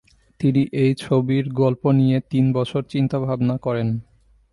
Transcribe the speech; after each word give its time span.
তিনি 0.39 0.61
এই 0.73 0.95
ছবির 0.95 1.45
গল্প 1.53 1.91
নিয়ে 1.91 2.17
তিন 2.29 2.53
বছর 2.53 2.81
চিন্তা-ভাবনা 2.83 3.57
করেন। 3.57 3.87